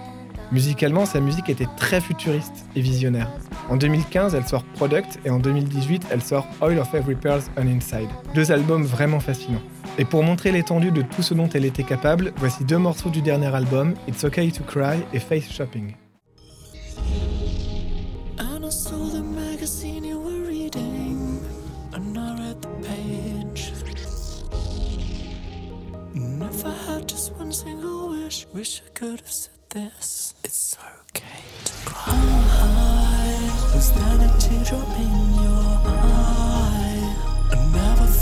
Musicalement, 0.51 1.05
sa 1.05 1.21
musique 1.21 1.47
était 1.47 1.69
très 1.77 2.01
futuriste 2.01 2.65
et 2.75 2.81
visionnaire. 2.81 3.29
En 3.69 3.77
2015, 3.77 4.35
elle 4.35 4.45
sort 4.45 4.65
Product 4.75 5.17
et 5.23 5.29
en 5.29 5.39
2018, 5.39 6.07
elle 6.11 6.21
sort 6.21 6.45
Oil 6.59 6.77
of 6.77 6.93
Every 6.93 7.15
Pearl's 7.15 7.49
On 7.55 7.65
Inside. 7.65 8.09
Deux 8.35 8.51
albums 8.51 8.83
vraiment 8.83 9.21
fascinants. 9.21 9.61
Et 9.97 10.05
pour 10.05 10.23
montrer 10.23 10.51
l'étendue 10.51 10.91
de 10.91 11.01
tout 11.01 11.21
ce 11.21 11.33
dont 11.33 11.49
elle 11.53 11.65
était 11.65 11.83
capable, 11.83 12.33
voici 12.37 12.65
deux 12.65 12.77
morceaux 12.79 13.09
du 13.09 13.21
dernier 13.21 13.53
album, 13.53 13.93
It's 14.07 14.23
Okay 14.23 14.51
to 14.51 14.63
Cry 14.63 14.99
et 15.13 15.19
Face 15.19 15.51
Shopping. 15.51 15.95
wish 28.53 28.81
I 28.85 28.89
could 28.93 29.19
have 29.19 29.31
said 29.31 29.57
this. 29.71 30.35
It's 30.43 30.77
okay 31.09 31.23
to 31.65 31.73
cry. 31.85 32.13
Your? 35.43 36.42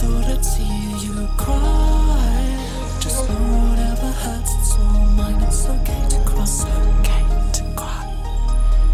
Thought 0.02 0.26
I'd 0.26 0.44
see 0.44 1.06
you 1.06 1.28
cry. 1.38 2.58
Just 3.00 3.30
know 3.30 3.36
whatever 3.36 4.12
hurts, 4.24 4.52
it's 4.58 4.74
all 4.80 5.06
mine. 5.16 5.40
It's 5.44 5.68
okay 5.70 6.02
to 6.10 6.18
cry. 6.26 6.42
It's 6.42 6.64
okay 6.66 7.24
to 7.54 7.64
cry. 7.76 8.04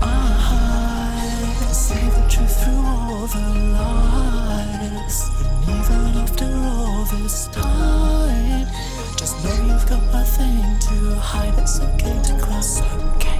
I 0.02 1.72
say 1.72 2.04
the 2.10 2.24
truth 2.28 2.56
through 2.62 2.86
all 2.86 3.26
the 3.28 3.46
lies, 3.78 5.20
and 5.40 5.64
even 5.80 6.18
after 6.24 6.50
all 6.68 7.06
this 7.06 7.48
time. 7.54 8.68
Just 9.16 9.36
know 9.46 9.56
you've 9.66 9.88
got 9.88 10.04
nothing 10.12 10.78
to 10.88 10.96
hide. 11.16 11.58
It's 11.58 11.80
okay 11.80 12.20
to 12.22 12.34
cry. 12.44 12.60
It's 12.60 12.82
okay. 13.16 13.40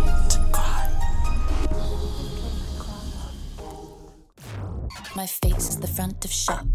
My 5.18 5.26
face 5.26 5.68
is 5.68 5.78
the 5.80 5.88
front 5.88 6.24
of 6.24 6.32
shop. 6.32 6.66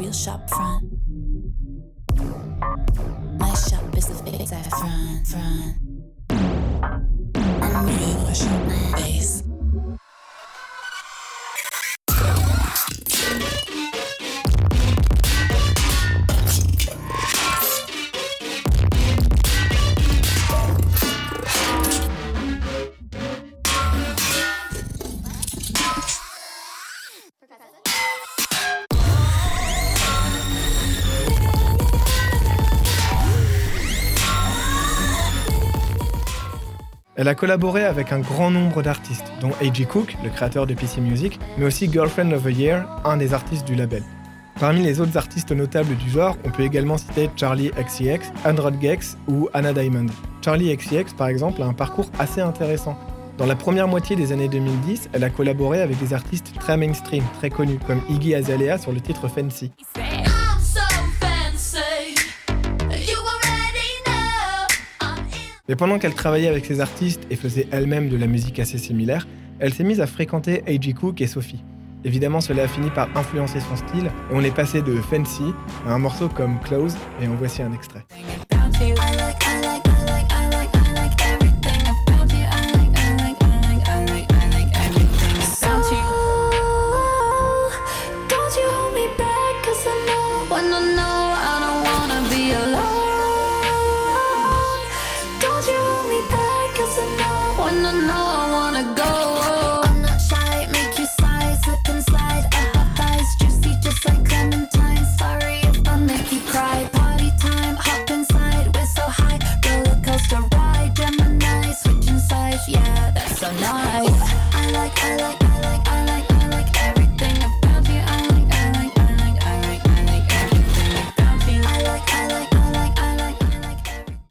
Real 0.00 0.12
shop 0.12 0.48
front. 0.48 0.82
My 3.38 3.52
shop 3.52 3.96
is 3.98 4.06
the 4.06 4.14
face 4.24 4.50
I 4.50 4.62
front, 4.62 5.26
front. 5.26 5.76
I'm 7.62 7.86
real 7.86 8.32
shop 8.32 8.96
face. 8.96 9.49
Elle 37.20 37.28
a 37.28 37.34
collaboré 37.34 37.84
avec 37.84 38.12
un 38.12 38.20
grand 38.20 38.50
nombre 38.50 38.80
d'artistes, 38.82 39.30
dont 39.42 39.50
A.G. 39.60 39.84
Cook, 39.84 40.16
le 40.24 40.30
créateur 40.30 40.66
de 40.66 40.72
PC 40.72 41.02
Music, 41.02 41.38
mais 41.58 41.66
aussi 41.66 41.92
Girlfriend 41.92 42.32
of 42.32 42.44
the 42.44 42.56
Year, 42.56 42.86
un 43.04 43.18
des 43.18 43.34
artistes 43.34 43.66
du 43.66 43.74
label. 43.74 44.02
Parmi 44.58 44.80
les 44.80 45.02
autres 45.02 45.18
artistes 45.18 45.52
notables 45.52 45.94
du 45.96 46.08
genre, 46.08 46.38
on 46.46 46.50
peut 46.50 46.62
également 46.62 46.96
citer 46.96 47.28
Charlie 47.36 47.72
XCX, 47.72 48.32
Android 48.46 48.72
Gex 48.80 49.18
ou 49.28 49.50
Anna 49.52 49.74
Diamond. 49.74 50.06
Charlie 50.42 50.74
XCX, 50.74 51.12
par 51.14 51.28
exemple, 51.28 51.60
a 51.60 51.66
un 51.66 51.74
parcours 51.74 52.10
assez 52.18 52.40
intéressant. 52.40 52.98
Dans 53.36 53.44
la 53.44 53.54
première 53.54 53.86
moitié 53.86 54.16
des 54.16 54.32
années 54.32 54.48
2010, 54.48 55.10
elle 55.12 55.24
a 55.24 55.28
collaboré 55.28 55.82
avec 55.82 55.98
des 55.98 56.14
artistes 56.14 56.54
très 56.58 56.78
mainstream, 56.78 57.22
très 57.36 57.50
connus, 57.50 57.80
comme 57.86 58.00
Iggy 58.08 58.34
Azalea 58.34 58.78
sur 58.78 58.92
le 58.92 59.00
titre 59.02 59.28
Fancy. 59.28 59.72
Mais 65.70 65.76
pendant 65.76 66.00
qu'elle 66.00 66.14
travaillait 66.14 66.48
avec 66.48 66.64
ces 66.64 66.80
artistes 66.80 67.28
et 67.30 67.36
faisait 67.36 67.68
elle-même 67.70 68.08
de 68.08 68.16
la 68.16 68.26
musique 68.26 68.58
assez 68.58 68.76
similaire, 68.76 69.28
elle 69.60 69.72
s'est 69.72 69.84
mise 69.84 70.00
à 70.00 70.08
fréquenter 70.08 70.64
A.G. 70.66 70.94
Cook 70.94 71.20
et 71.20 71.28
Sophie. 71.28 71.62
Évidemment, 72.02 72.40
cela 72.40 72.64
a 72.64 72.66
fini 72.66 72.90
par 72.90 73.08
influencer 73.16 73.60
son 73.60 73.76
style, 73.76 74.10
on 74.32 74.42
est 74.42 74.50
passé 74.52 74.82
de 74.82 74.96
Fancy 74.96 75.54
à 75.86 75.92
un 75.92 75.98
morceau 76.00 76.28
comme 76.28 76.58
Close, 76.58 76.96
et 77.22 77.28
en 77.28 77.36
voici 77.36 77.62
un 77.62 77.72
extrait. 77.72 78.04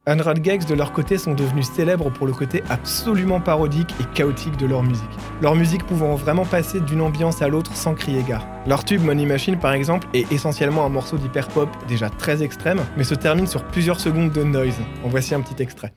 Unreal 0.09 0.39
Gags 0.39 0.65
de 0.65 0.73
leur 0.73 0.91
côté 0.91 1.19
sont 1.19 1.35
devenus 1.35 1.69
célèbres 1.69 2.09
pour 2.09 2.25
le 2.25 2.33
côté 2.33 2.63
absolument 2.69 3.39
parodique 3.39 3.93
et 4.01 4.05
chaotique 4.15 4.57
de 4.57 4.65
leur 4.65 4.81
musique. 4.81 5.05
Leur 5.39 5.55
musique 5.55 5.85
pouvant 5.85 6.15
vraiment 6.15 6.45
passer 6.45 6.79
d'une 6.79 7.01
ambiance 7.01 7.43
à 7.43 7.47
l'autre 7.47 7.75
sans 7.75 7.93
crier 7.93 8.23
gare. 8.23 8.47
Leur 8.65 8.83
tube 8.83 9.03
Money 9.03 9.27
Machine 9.27 9.59
par 9.59 9.73
exemple 9.73 10.07
est 10.15 10.31
essentiellement 10.31 10.83
un 10.83 10.89
morceau 10.89 11.17
d'hyper 11.17 11.47
pop 11.49 11.69
déjà 11.87 12.09
très 12.09 12.41
extrême, 12.41 12.83
mais 12.97 13.03
se 13.03 13.13
termine 13.13 13.45
sur 13.45 13.63
plusieurs 13.63 13.99
secondes 13.99 14.31
de 14.31 14.43
noise. 14.43 14.79
En 15.05 15.09
voici 15.09 15.35
un 15.35 15.41
petit 15.41 15.61
extrait. 15.61 15.93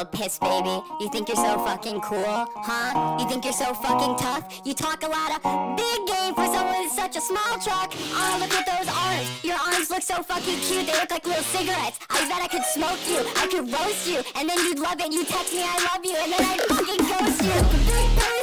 Little 0.00 0.18
piss 0.18 0.38
baby. 0.38 0.80
You 1.00 1.08
think 1.10 1.28
you're 1.28 1.36
so 1.36 1.58
fucking 1.64 2.00
cool, 2.00 2.46
huh? 2.56 3.18
You 3.20 3.28
think 3.28 3.44
you're 3.44 3.52
so 3.52 3.74
fucking 3.74 4.16
tough? 4.16 4.60
You 4.64 4.74
talk 4.74 5.02
a 5.02 5.08
lot 5.08 5.30
of 5.36 5.76
big 5.76 6.06
game 6.06 6.34
for 6.34 6.46
someone 6.46 6.82
with 6.82 6.92
such 6.92 7.16
a 7.16 7.20
small 7.20 7.58
truck. 7.60 7.92
Oh, 8.12 8.36
look 8.40 8.52
at 8.54 8.64
those 8.64 8.88
arms. 8.88 9.44
Your 9.44 9.56
arms 9.56 9.90
look 9.90 10.02
so 10.02 10.22
fucking 10.22 10.58
cute. 10.60 10.86
They 10.86 10.92
look 10.92 11.10
like 11.10 11.26
little 11.26 11.42
cigarettes. 11.42 11.98
I 12.08 12.28
bet 12.28 12.40
I 12.40 12.48
could 12.48 12.64
smoke 12.64 13.00
you. 13.08 13.20
I 13.36 13.46
could 13.46 13.70
roast 13.72 14.08
you. 14.08 14.22
And 14.36 14.48
then 14.48 14.58
you'd 14.58 14.78
love 14.78 15.00
it. 15.00 15.12
You'd 15.12 15.28
text 15.28 15.52
me 15.52 15.62
I 15.62 15.76
love 15.92 16.04
you. 16.04 16.16
And 16.16 16.32
then 16.32 16.44
I'd 16.44 16.60
fucking 16.60 17.04
ghost 17.04 17.42
you. 17.44 18.39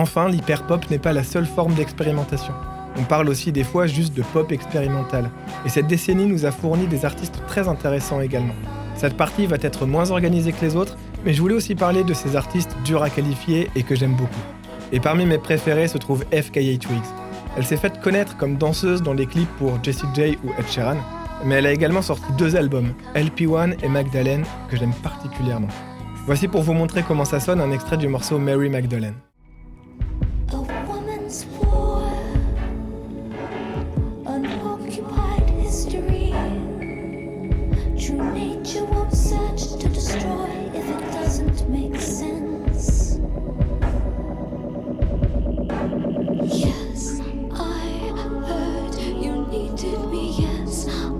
Enfin, 0.00 0.30
l'hyperpop 0.30 0.90
n'est 0.90 0.98
pas 0.98 1.12
la 1.12 1.22
seule 1.22 1.44
forme 1.44 1.74
d'expérimentation. 1.74 2.54
On 2.96 3.02
parle 3.02 3.28
aussi 3.28 3.52
des 3.52 3.64
fois 3.64 3.86
juste 3.86 4.16
de 4.16 4.22
pop 4.22 4.50
expérimental. 4.50 5.30
Et 5.66 5.68
cette 5.68 5.88
décennie 5.88 6.24
nous 6.24 6.46
a 6.46 6.50
fourni 6.50 6.86
des 6.86 7.04
artistes 7.04 7.42
très 7.46 7.68
intéressants 7.68 8.22
également. 8.22 8.54
Cette 8.94 9.18
partie 9.18 9.44
va 9.44 9.58
être 9.60 9.84
moins 9.84 10.10
organisée 10.10 10.52
que 10.52 10.64
les 10.64 10.74
autres, 10.74 10.96
mais 11.22 11.34
je 11.34 11.42
voulais 11.42 11.54
aussi 11.54 11.74
parler 11.74 12.02
de 12.02 12.14
ces 12.14 12.34
artistes 12.34 12.74
durs 12.82 13.02
à 13.02 13.10
qualifier 13.10 13.68
et 13.76 13.82
que 13.82 13.94
j'aime 13.94 14.14
beaucoup. 14.14 14.40
Et 14.90 15.00
parmi 15.00 15.26
mes 15.26 15.36
préférés 15.36 15.86
se 15.86 15.98
trouve 15.98 16.24
FKA 16.32 16.78
Twigs. 16.80 17.10
Elle 17.58 17.66
s'est 17.66 17.76
faite 17.76 18.00
connaître 18.00 18.38
comme 18.38 18.56
danseuse 18.56 19.02
dans 19.02 19.12
les 19.12 19.26
clips 19.26 19.54
pour 19.58 19.84
Jessie 19.84 20.06
J 20.14 20.38
ou 20.42 20.48
Ed 20.58 20.66
Sheeran, 20.66 20.96
mais 21.44 21.56
elle 21.56 21.66
a 21.66 21.72
également 21.72 22.00
sorti 22.00 22.24
deux 22.38 22.56
albums, 22.56 22.94
LP1 23.14 23.74
et 23.84 23.88
Magdalene, 23.88 24.46
que 24.70 24.78
j'aime 24.78 24.94
particulièrement. 25.02 25.68
Voici 26.24 26.48
pour 26.48 26.62
vous 26.62 26.72
montrer 26.72 27.02
comment 27.06 27.26
ça 27.26 27.38
sonne 27.38 27.60
un 27.60 27.70
extrait 27.70 27.98
du 27.98 28.08
morceau 28.08 28.38
Mary 28.38 28.70
Magdalene. 28.70 29.16
did 49.80 50.10
me, 50.10 50.28
yes. 50.38 51.19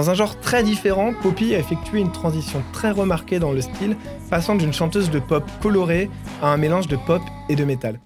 Dans 0.00 0.08
un 0.08 0.14
genre 0.14 0.40
très 0.40 0.62
différent, 0.62 1.12
Poppy 1.12 1.54
a 1.54 1.58
effectué 1.58 2.00
une 2.00 2.10
transition 2.10 2.62
très 2.72 2.90
remarquée 2.90 3.38
dans 3.38 3.52
le 3.52 3.60
style, 3.60 3.98
passant 4.30 4.54
d'une 4.54 4.72
chanteuse 4.72 5.10
de 5.10 5.18
pop 5.18 5.44
colorée 5.60 6.08
à 6.40 6.50
un 6.50 6.56
mélange 6.56 6.88
de 6.88 6.96
pop 6.96 7.20
et 7.50 7.54
de 7.54 7.66
métal. 7.66 8.00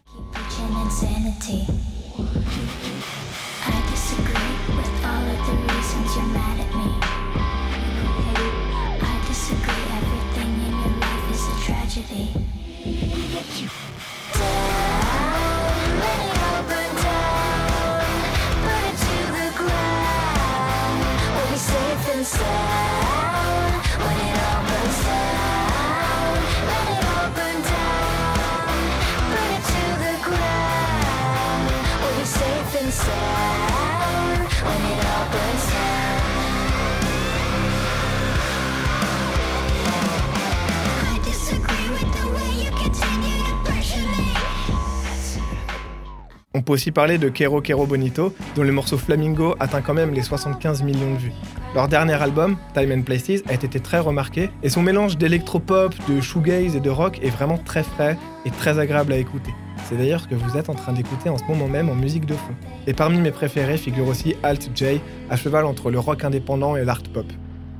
On 46.57 46.63
peut 46.63 46.75
aussi 46.75 46.93
parler 46.93 47.19
de 47.19 47.29
Kero 47.29 47.61
Kero 47.61 47.85
Bonito, 47.85 48.33
dont 48.55 48.63
le 48.63 48.71
morceau 48.71 48.97
Flamingo 48.97 49.57
atteint 49.59 49.83
quand 49.83 49.93
même 49.93 50.15
les 50.15 50.23
75 50.23 50.85
millions 50.85 51.13
de 51.15 51.19
vues. 51.19 51.33
Leur 51.75 51.89
dernier 51.89 52.13
album, 52.13 52.57
Time 52.75 52.93
and 52.93 53.03
Places, 53.03 53.43
a 53.49 53.55
été 53.55 53.81
très 53.81 53.99
remarqué, 53.99 54.51
et 54.63 54.69
son 54.69 54.81
mélange 54.81 55.19
d'électropop, 55.19 55.93
de 56.09 56.21
shoegaze 56.21 56.77
et 56.77 56.81
de 56.81 56.91
rock 56.91 57.19
est 57.25 57.31
vraiment 57.31 57.59
très 57.59 57.83
frais 57.83 58.17
et 58.47 58.53
très 58.53 58.79
agréable 58.79 59.13
à 59.13 59.17
écouter. 59.17 59.51
C'est 59.87 59.97
d'ailleurs 59.97 60.21
ce 60.21 60.29
que 60.29 60.37
vous 60.37 60.57
êtes 60.57 60.69
en 60.69 60.77
train 60.77 60.93
d'écouter 60.93 61.29
en 61.29 61.39
ce 61.39 61.45
moment 61.49 61.67
même 61.67 61.89
en 61.89 61.97
musique 61.97 62.25
de 62.25 62.35
fond. 62.35 62.55
Et 62.87 62.95
parmi 62.95 63.19
mes 63.19 63.33
préférés 63.33 63.77
figure 63.77 64.07
aussi 64.07 64.37
Alt 64.45 64.71
J, 64.77 65.01
à 65.31 65.37
cheval 65.37 65.65
entre 65.65 65.91
le 65.91 65.99
rock 65.99 66.23
indépendant 66.23 66.77
et 66.77 66.85
l'art 66.85 67.03
pop. 67.03 67.27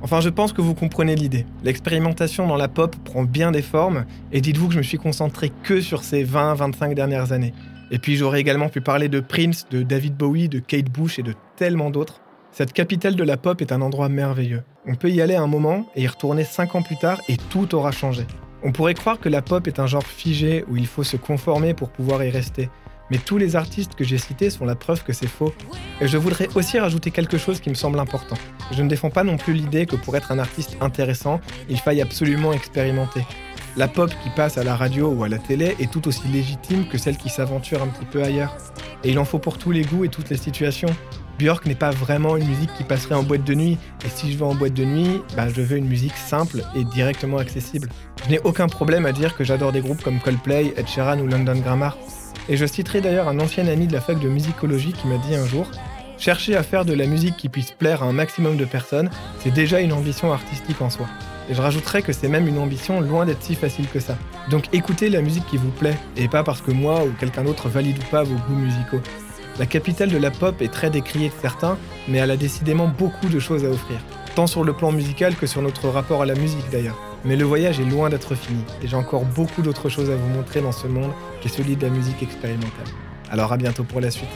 Enfin, 0.01 0.19
je 0.19 0.29
pense 0.29 0.51
que 0.51 0.61
vous 0.61 0.75
comprenez 0.75 1.15
l'idée. 1.15 1.45
L'expérimentation 1.63 2.45
dans 2.45 2.57
la 2.57 2.67
pop 2.67 2.93
prend 3.05 3.23
bien 3.23 3.53
des 3.53 3.61
formes, 3.61 4.03
et 4.33 4.41
dites-vous 4.41 4.67
que 4.67 4.73
je 4.73 4.79
me 4.79 4.83
suis 4.83 4.97
concentré 4.97 5.53
que 5.63 5.79
sur 5.79 6.03
ces 6.03 6.25
20-25 6.25 6.93
dernières 6.93 7.31
années. 7.31 7.53
Et 7.91 7.99
puis 7.99 8.15
j'aurais 8.15 8.41
également 8.41 8.69
pu 8.69 8.81
parler 8.81 9.09
de 9.09 9.19
Prince, 9.19 9.67
de 9.69 9.83
David 9.83 10.15
Bowie, 10.15 10.49
de 10.49 10.59
Kate 10.59 10.89
Bush 10.89 11.19
et 11.19 11.23
de 11.23 11.33
tellement 11.55 11.89
d'autres. 11.89 12.21
Cette 12.51 12.73
capitale 12.73 13.15
de 13.15 13.23
la 13.23 13.37
pop 13.37 13.61
est 13.61 13.71
un 13.71 13.81
endroit 13.81 14.09
merveilleux. 14.09 14.63
On 14.87 14.95
peut 14.95 15.09
y 15.09 15.21
aller 15.21 15.35
un 15.35 15.47
moment 15.47 15.87
et 15.95 16.03
y 16.03 16.07
retourner 16.07 16.43
5 16.43 16.75
ans 16.75 16.81
plus 16.81 16.97
tard 16.97 17.21
et 17.27 17.37
tout 17.49 17.75
aura 17.75 17.91
changé. 17.91 18.25
On 18.63 18.71
pourrait 18.71 18.93
croire 18.93 19.19
que 19.19 19.29
la 19.29 19.41
pop 19.41 19.67
est 19.67 19.79
un 19.79 19.87
genre 19.87 20.05
figé 20.05 20.63
où 20.69 20.77
il 20.77 20.87
faut 20.87 21.03
se 21.03 21.17
conformer 21.17 21.73
pour 21.73 21.89
pouvoir 21.89 22.23
y 22.23 22.29
rester. 22.29 22.69
Mais 23.11 23.17
tous 23.17 23.37
les 23.37 23.55
artistes 23.55 23.93
que 23.93 24.03
j'ai 24.03 24.17
cités 24.17 24.49
sont 24.49 24.65
la 24.65 24.75
preuve 24.75 25.03
que 25.03 25.13
c'est 25.13 25.27
faux. 25.27 25.53
Et 26.01 26.07
je 26.07 26.17
voudrais 26.17 26.47
aussi 26.55 26.79
rajouter 26.79 27.11
quelque 27.11 27.37
chose 27.37 27.59
qui 27.59 27.69
me 27.69 27.75
semble 27.75 27.99
important. 27.99 28.37
Je 28.71 28.81
ne 28.81 28.89
défends 28.89 29.11
pas 29.11 29.23
non 29.23 29.37
plus 29.37 29.53
l'idée 29.53 29.85
que 29.85 29.95
pour 29.95 30.17
être 30.17 30.31
un 30.31 30.39
artiste 30.39 30.77
intéressant, 30.81 31.39
il 31.69 31.79
faille 31.79 32.01
absolument 32.01 32.51
expérimenter. 32.53 33.21
La 33.77 33.89
pop 33.89 34.09
qui 34.23 34.29
passe 34.29 34.57
à 34.57 34.63
la 34.63 34.75
radio 34.75 35.09
ou 35.09 35.25
à 35.25 35.29
la 35.29 35.37
télé 35.37 35.75
est 35.79 35.91
tout 35.91 36.07
aussi 36.07 36.27
légitime 36.29 36.87
que 36.87 36.97
celle 36.97 37.17
qui 37.17 37.27
s'aventure 37.27 37.83
un 37.83 37.87
petit 37.87 38.05
peu 38.05 38.23
ailleurs. 38.23 38.55
Et 39.03 39.11
il 39.11 39.19
en 39.19 39.25
faut 39.25 39.39
pour 39.39 39.57
tous 39.57 39.71
les 39.71 39.81
goûts 39.81 40.05
et 40.05 40.09
toutes 40.09 40.29
les 40.29 40.37
situations. 40.37 40.95
Björk 41.37 41.65
n'est 41.65 41.75
pas 41.75 41.89
vraiment 41.89 42.37
une 42.37 42.47
musique 42.47 42.73
qui 42.77 42.85
passerait 42.85 43.15
en 43.15 43.23
boîte 43.23 43.43
de 43.43 43.53
nuit, 43.53 43.77
et 44.05 44.09
si 44.09 44.31
je 44.31 44.37
vais 44.37 44.45
en 44.45 44.55
boîte 44.55 44.73
de 44.73 44.85
nuit, 44.85 45.21
bah, 45.35 45.49
je 45.49 45.61
veux 45.61 45.75
une 45.75 45.89
musique 45.89 46.15
simple 46.15 46.63
et 46.73 46.85
directement 46.85 47.37
accessible. 47.37 47.89
Je 48.23 48.31
n'ai 48.31 48.39
aucun 48.39 48.67
problème 48.67 49.05
à 49.05 49.11
dire 49.11 49.35
que 49.35 49.43
j'adore 49.43 49.73
des 49.73 49.81
groupes 49.81 50.01
comme 50.01 50.21
Coldplay, 50.21 50.73
Ed 50.77 50.87
Sheeran 50.87 51.19
ou 51.19 51.27
London 51.27 51.59
Grammar. 51.59 51.97
Et 52.47 52.55
je 52.55 52.65
citerai 52.65 53.01
d'ailleurs 53.01 53.27
un 53.27 53.39
ancien 53.41 53.67
ami 53.67 53.87
de 53.87 53.93
la 53.93 53.99
fac 53.99 54.17
de 54.19 54.29
musicologie 54.29 54.93
qui 54.93 55.07
m'a 55.07 55.17
dit 55.17 55.35
un 55.35 55.45
jour 55.45 55.69
Chercher 56.17 56.55
à 56.55 56.63
faire 56.63 56.85
de 56.85 56.93
la 56.93 57.07
musique 57.07 57.35
qui 57.35 57.49
puisse 57.49 57.71
plaire 57.71 58.01
à 58.01 58.05
un 58.05 58.13
maximum 58.13 58.55
de 58.55 58.63
personnes, 58.63 59.09
c'est 59.39 59.51
déjà 59.51 59.81
une 59.81 59.91
ambition 59.91 60.31
artistique 60.31 60.81
en 60.81 60.89
soi. 60.89 61.07
Et 61.49 61.53
je 61.53 61.61
rajouterais 61.61 62.01
que 62.01 62.11
c'est 62.11 62.27
même 62.27 62.47
une 62.47 62.57
ambition 62.57 63.01
loin 63.01 63.25
d'être 63.25 63.43
si 63.43 63.55
facile 63.55 63.87
que 63.87 63.99
ça. 63.99 64.17
Donc 64.49 64.65
écoutez 64.73 65.09
la 65.09 65.21
musique 65.21 65.45
qui 65.45 65.57
vous 65.57 65.69
plaît, 65.69 65.97
et 66.17 66.27
pas 66.27 66.43
parce 66.43 66.61
que 66.61 66.71
moi 66.71 67.03
ou 67.03 67.11
quelqu'un 67.19 67.43
d'autre 67.43 67.69
valide 67.69 67.97
ou 67.99 68.11
pas 68.11 68.23
vos 68.23 68.35
goûts 68.35 68.55
musicaux. 68.55 69.01
La 69.57 69.65
capitale 69.65 70.09
de 70.09 70.17
la 70.17 70.31
pop 70.31 70.61
est 70.61 70.71
très 70.71 70.89
décriée 70.89 71.29
de 71.29 71.33
certains, 71.41 71.77
mais 72.07 72.17
elle 72.17 72.31
a 72.31 72.37
décidément 72.37 72.87
beaucoup 72.87 73.29
de 73.29 73.39
choses 73.39 73.63
à 73.63 73.69
offrir, 73.69 73.99
tant 74.35 74.47
sur 74.47 74.63
le 74.63 74.73
plan 74.73 74.91
musical 74.91 75.35
que 75.35 75.47
sur 75.47 75.61
notre 75.61 75.87
rapport 75.87 76.23
à 76.23 76.25
la 76.25 76.35
musique 76.35 76.69
d'ailleurs. 76.71 76.99
Mais 77.23 77.35
le 77.35 77.45
voyage 77.45 77.79
est 77.79 77.85
loin 77.85 78.09
d'être 78.09 78.35
fini, 78.35 78.63
et 78.81 78.87
j'ai 78.87 78.97
encore 78.97 79.23
beaucoup 79.23 79.61
d'autres 79.61 79.87
choses 79.87 80.09
à 80.09 80.15
vous 80.15 80.27
montrer 80.27 80.61
dans 80.61 80.73
ce 80.73 80.87
monde 80.87 81.11
qui 81.41 81.47
est 81.47 81.51
celui 81.51 81.75
de 81.75 81.83
la 81.83 81.89
musique 81.89 82.21
expérimentale. 82.21 82.87
Alors 83.31 83.53
à 83.53 83.57
bientôt 83.57 83.83
pour 83.83 84.01
la 84.01 84.11
suite. 84.11 84.29